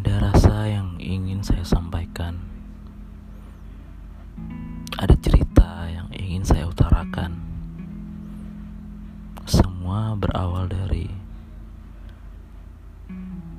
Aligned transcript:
Ada 0.00 0.32
rasa 0.32 0.64
yang 0.64 0.96
ingin 0.96 1.44
saya 1.44 1.60
sampaikan. 1.60 2.40
Ada 4.96 5.12
cerita 5.20 5.92
yang 5.92 6.08
ingin 6.08 6.40
saya 6.40 6.64
utarakan. 6.64 7.36
Semua 9.44 10.16
berawal 10.16 10.72
dari 10.72 11.04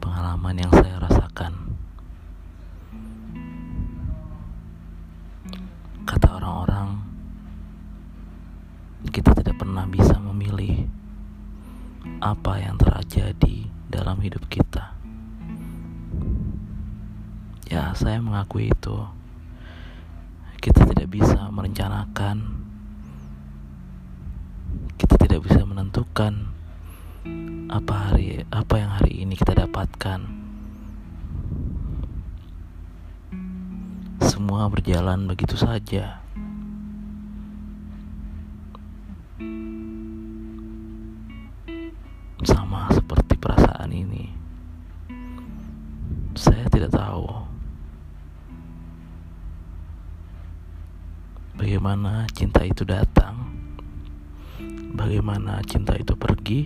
pengalaman 0.01 0.65
yang 0.65 0.73
saya 0.81 0.97
rasakan. 1.05 1.77
Kata 6.09 6.41
orang-orang, 6.41 7.05
kita 9.13 9.29
tidak 9.37 9.61
pernah 9.61 9.85
bisa 9.85 10.17
memilih 10.17 10.89
apa 12.17 12.65
yang 12.65 12.81
terjadi 12.81 13.69
dalam 13.93 14.17
hidup 14.25 14.41
kita. 14.49 15.00
Ya, 17.71 17.95
saya 17.95 18.19
mengakui 18.19 18.67
itu. 18.67 18.99
Kita 20.59 20.83
tidak 20.91 21.07
bisa 21.07 21.47
merencanakan, 21.55 22.67
kita 24.99 25.15
tidak 25.15 25.39
bisa 25.47 25.63
menentukan 25.63 26.51
apa 27.71 28.11
hari 28.11 28.43
apa 28.51 28.75
yang 28.75 28.91
hari 28.91 29.23
ini 29.23 29.39
kita 29.39 29.55
dapatkan. 29.55 30.19
Semua 34.19 34.67
berjalan 34.67 35.31
begitu 35.31 35.55
saja. 35.55 36.19
Bagaimana 51.61 52.25
cinta 52.33 52.65
itu 52.65 52.81
datang, 52.81 53.37
bagaimana 54.97 55.61
cinta 55.61 55.93
itu 55.93 56.17
pergi. 56.17 56.65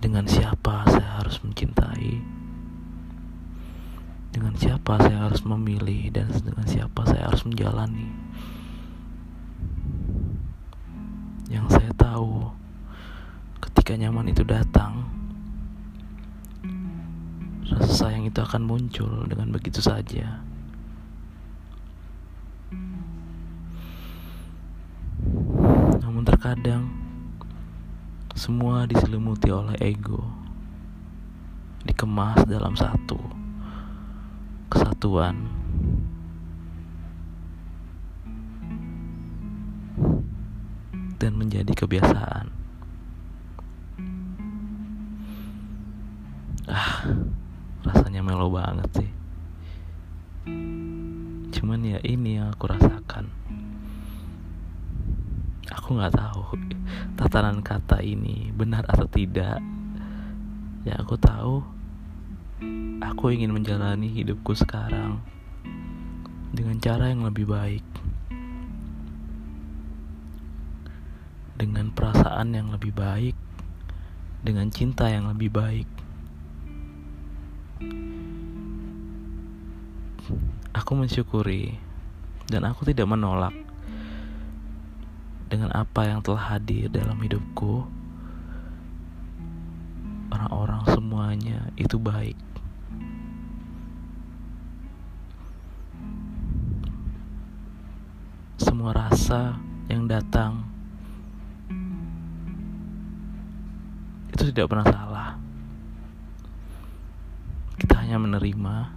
Dengan 0.00 0.24
siapa 0.24 0.80
saya 0.88 1.20
harus 1.20 1.36
mencintai? 1.44 2.24
Dengan 4.32 4.56
siapa 4.56 4.96
saya 4.96 5.28
harus 5.28 5.44
memilih 5.44 6.08
dan 6.08 6.32
dengan 6.32 6.64
siapa 6.64 7.04
saya 7.04 7.28
harus 7.28 7.44
menjalani? 7.44 8.08
Yang 11.52 11.76
saya 11.76 11.92
tahu 12.00 12.48
ketika 13.60 13.92
nyaman 13.92 14.32
itu 14.32 14.40
datang, 14.40 14.95
rasa 17.74 18.06
sayang 18.06 18.30
itu 18.30 18.38
akan 18.38 18.62
muncul 18.62 19.26
dengan 19.26 19.50
begitu 19.50 19.82
saja. 19.82 20.42
Namun 25.98 26.22
terkadang 26.22 26.86
semua 28.36 28.86
diselimuti 28.86 29.50
oleh 29.50 29.74
ego, 29.82 30.22
dikemas 31.82 32.46
dalam 32.46 32.78
satu 32.78 33.18
kesatuan. 34.70 35.50
Dan 41.16 41.32
menjadi 41.40 41.72
kebiasaan. 41.72 42.55
Melo 48.26 48.50
banget 48.50 48.90
sih. 48.98 49.10
Cuman 51.54 51.78
ya 51.86 52.02
ini 52.02 52.42
yang 52.42 52.50
aku 52.50 52.66
rasakan. 52.66 53.30
Aku 55.70 55.94
nggak 55.94 56.18
tahu 56.18 56.58
tatanan 57.14 57.62
kata 57.62 58.02
ini 58.02 58.50
benar 58.50 58.82
atau 58.90 59.06
tidak. 59.06 59.62
Ya 60.82 60.98
aku 60.98 61.14
tahu 61.14 61.62
aku 62.98 63.30
ingin 63.30 63.54
menjalani 63.54 64.10
hidupku 64.10 64.58
sekarang 64.58 65.22
dengan 66.50 66.82
cara 66.82 67.14
yang 67.14 67.22
lebih 67.22 67.46
baik. 67.46 67.86
Dengan 71.56 71.94
perasaan 71.94 72.52
yang 72.52 72.74
lebih 72.74 72.90
baik, 72.90 73.38
dengan 74.42 74.68
cinta 74.74 75.08
yang 75.08 75.30
lebih 75.30 75.48
baik. 75.54 75.88
Aku 80.76 80.92
mensyukuri 80.92 81.72
dan 82.52 82.68
aku 82.68 82.84
tidak 82.84 83.08
menolak 83.08 83.56
dengan 85.48 85.72
apa 85.72 86.04
yang 86.04 86.20
telah 86.20 86.52
hadir 86.52 86.92
dalam 86.92 87.16
hidupku. 87.16 87.88
Orang-orang 90.28 90.82
semuanya 90.92 91.72
itu 91.80 91.96
baik. 91.96 92.36
Semua 98.60 98.92
rasa 98.92 99.56
yang 99.88 100.04
datang 100.04 100.66
itu 104.28 104.52
tidak 104.52 104.68
pernah 104.68 104.86
salah. 104.92 105.28
Kita 107.80 107.96
hanya 108.02 108.20
menerima 108.20 108.95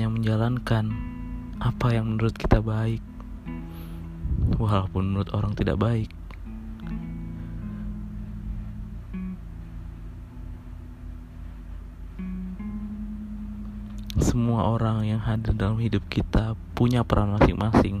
hanya 0.00 0.16
menjalankan 0.16 0.96
apa 1.60 1.92
yang 1.92 2.08
menurut 2.08 2.32
kita 2.32 2.64
baik, 2.64 3.04
walaupun 4.56 5.12
menurut 5.12 5.28
orang 5.36 5.52
tidak 5.52 5.76
baik. 5.76 6.08
Semua 14.16 14.72
orang 14.72 15.04
yang 15.04 15.20
hadir 15.20 15.52
dalam 15.52 15.76
hidup 15.76 16.08
kita 16.08 16.56
punya 16.72 17.04
peran 17.04 17.36
masing-masing, 17.36 18.00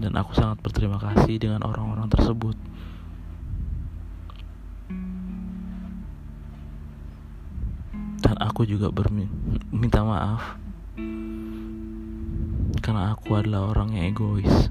dan 0.00 0.16
aku 0.16 0.32
sangat 0.32 0.64
berterima 0.64 0.96
kasih 0.96 1.36
dengan 1.36 1.60
orang-orang 1.60 2.08
tersebut. 2.08 2.56
Dan 8.36 8.52
aku 8.52 8.68
juga 8.68 8.92
berminta 8.92 10.04
maaf 10.04 10.60
karena 12.84 13.16
aku 13.16 13.32
adalah 13.32 13.72
orang 13.72 13.96
yang 13.96 14.12
egois. 14.12 14.68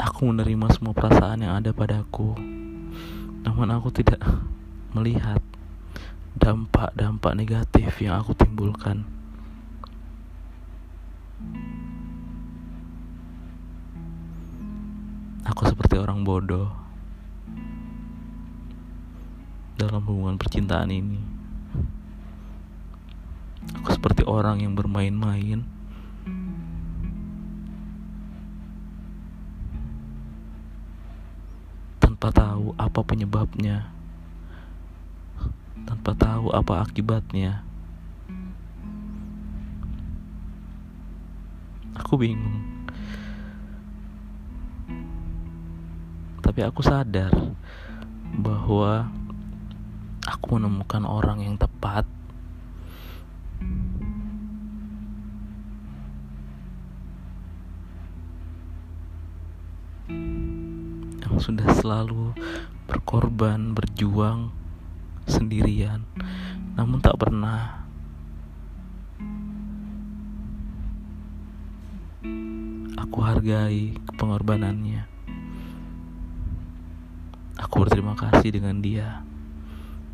Aku 0.00 0.32
menerima 0.32 0.72
semua 0.72 0.96
perasaan 0.96 1.44
yang 1.44 1.60
ada 1.60 1.76
padaku, 1.76 2.32
namun 3.44 3.68
aku 3.68 3.92
tidak 3.92 4.24
melihat 4.96 5.44
dampak-dampak 6.40 7.36
negatif 7.36 7.92
yang 8.00 8.16
aku 8.16 8.32
timbulkan. 8.32 9.15
Aku 15.46 15.62
seperti 15.62 15.94
orang 15.94 16.26
bodoh 16.26 16.74
dalam 19.78 20.02
hubungan 20.02 20.34
percintaan 20.34 20.90
ini. 20.90 21.22
Aku 23.78 23.94
seperti 23.94 24.26
orang 24.26 24.58
yang 24.64 24.74
bermain-main 24.74 25.62
tanpa 32.02 32.32
tahu 32.34 32.74
apa 32.74 33.00
penyebabnya, 33.06 33.92
tanpa 35.86 36.10
tahu 36.18 36.50
apa 36.50 36.82
akibatnya. 36.82 37.62
Aku 41.94 42.18
bingung. 42.18 42.85
Tapi 46.56 46.72
aku 46.72 46.80
sadar 46.80 47.36
bahwa 48.40 49.12
aku 50.24 50.56
menemukan 50.56 51.04
orang 51.04 51.44
yang 51.44 51.60
tepat 51.60 52.08
yang 61.20 61.36
sudah 61.36 61.68
selalu 61.76 62.32
berkorban, 62.88 63.76
berjuang 63.76 64.48
sendirian, 65.28 66.08
namun 66.72 67.04
tak 67.04 67.20
pernah 67.20 67.84
aku 72.96 73.20
hargai 73.20 73.92
pengorbanannya. 74.16 75.15
Aku 77.66 77.82
berterima 77.82 78.14
kasih 78.14 78.54
dengan 78.54 78.78
dia 78.78 79.26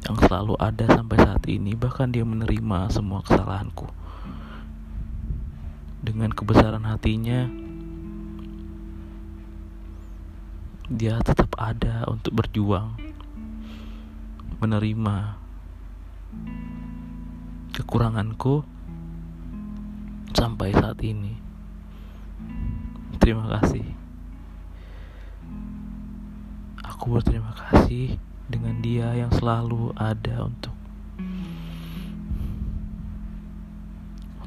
yang 0.09 0.17
selalu 0.25 0.57
ada 0.57 0.89
sampai 0.89 1.21
saat 1.21 1.45
ini, 1.53 1.77
bahkan 1.77 2.09
dia 2.09 2.25
menerima 2.25 2.89
semua 2.89 3.21
kesalahanku. 3.21 3.87
Dengan 6.01 6.33
kebesaran 6.33 6.83
hatinya, 6.89 7.47
dia 10.89 11.21
tetap 11.21 11.53
ada 11.61 12.09
untuk 12.09 12.41
berjuang, 12.41 12.97
menerima 14.57 15.37
kekuranganku 17.77 18.65
sampai 20.33 20.73
saat 20.73 20.97
ini. 21.05 21.37
Terima 23.21 23.45
kasih. 23.61 24.02
Aku 27.03 27.19
berterima 27.19 27.51
kasih 27.51 28.15
dengan 28.47 28.79
dia 28.79 29.11
yang 29.19 29.35
selalu 29.35 29.91
ada 29.99 30.47
untuk 30.47 30.71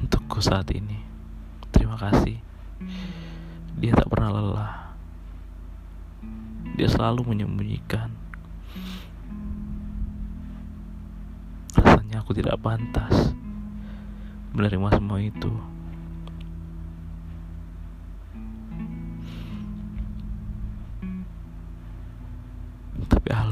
untukku 0.00 0.40
saat 0.40 0.64
ini. 0.72 1.04
Terima 1.68 2.00
kasih. 2.00 2.40
Dia 3.76 3.92
tak 3.92 4.08
pernah 4.08 4.32
lelah. 4.32 4.96
Dia 6.80 6.88
selalu 6.88 7.28
menyembunyikan. 7.28 8.16
Rasanya 11.76 12.24
aku 12.24 12.32
tidak 12.32 12.56
pantas 12.64 13.36
menerima 14.56 14.96
semua 14.96 15.20
itu. 15.20 15.75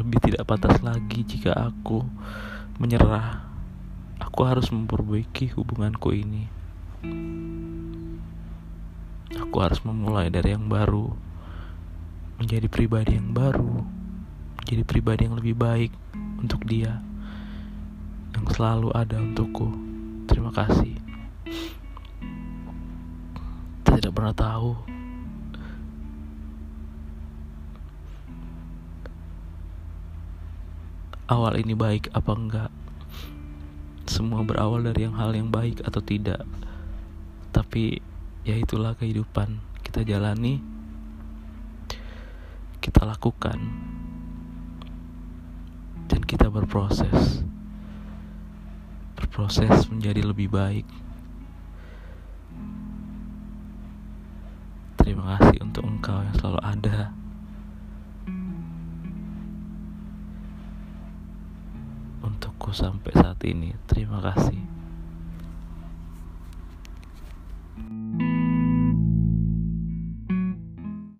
Lebih 0.05 0.21
tidak 0.21 0.45
pantas 0.45 0.85
lagi 0.85 1.25
jika 1.25 1.56
aku 1.56 2.05
menyerah. 2.77 3.41
Aku 4.21 4.45
harus 4.45 4.69
memperbaiki 4.69 5.56
hubunganku 5.56 6.12
ini. 6.12 6.45
Aku 9.41 9.56
harus 9.65 9.81
memulai 9.81 10.29
dari 10.29 10.53
yang 10.53 10.69
baru, 10.69 11.09
menjadi 12.37 12.69
pribadi 12.69 13.17
yang 13.17 13.33
baru, 13.33 13.81
menjadi 14.61 14.83
pribadi 14.85 15.21
yang 15.25 15.41
lebih 15.41 15.56
baik 15.56 15.93
untuk 16.37 16.61
dia, 16.69 17.01
yang 18.37 18.47
selalu 18.53 18.93
ada 18.93 19.17
untukku. 19.17 19.73
Terima 20.29 20.53
kasih. 20.53 21.01
Tidak 23.89 24.12
pernah 24.12 24.37
tahu 24.37 24.94
awal 31.29 31.56
ini 31.56 31.73
baik 31.73 32.12
apa 32.12 32.32
enggak. 32.37 32.71
Semua 34.05 34.44
berawal 34.44 34.85
dari 34.85 35.09
yang 35.09 35.17
hal 35.17 35.32
yang 35.32 35.49
baik 35.49 35.81
atau 35.81 36.05
tidak. 36.05 36.44
Tapi 37.55 37.97
ya 38.44 38.56
itulah 38.61 38.93
kehidupan. 38.93 39.56
Kita 39.81 40.05
jalani, 40.05 40.61
kita 42.82 43.06
lakukan, 43.09 43.56
dan 46.11 46.21
kita 46.26 46.53
berproses. 46.53 47.41
Berproses 49.17 49.88
menjadi 49.88 50.20
lebih 50.27 50.53
baik. 50.53 50.85
Terima 55.00 55.37
kasih 55.37 55.62
untuk 55.65 55.85
engkau 55.85 56.20
yang 56.20 56.37
selalu 56.37 56.61
ada. 56.65 57.24
Sampai 62.75 63.15
saat 63.15 63.38
ini. 63.47 63.71
Terima 63.87 64.19
kasih. 64.19 64.74